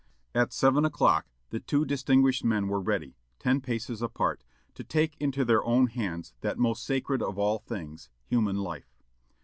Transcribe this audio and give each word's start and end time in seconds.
At 0.33 0.51
seven 0.51 0.83
o'clock 0.83 1.27
the 1.51 1.59
two 1.59 1.85
distinguished 1.85 2.43
men 2.43 2.67
were 2.67 2.79
ready, 2.81 3.17
ten 3.37 3.61
paces 3.61 4.01
apart, 4.01 4.43
to 4.73 4.83
take 4.83 5.15
into 5.19 5.45
their 5.45 5.63
own 5.63 5.85
hands 5.85 6.33
that 6.41 6.57
most 6.57 6.83
sacred 6.83 7.21
of 7.21 7.37
all 7.37 7.59
things, 7.59 8.09
human 8.27 8.55
life. 8.55 8.95